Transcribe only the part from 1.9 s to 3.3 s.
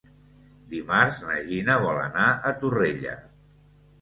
anar a Torrella.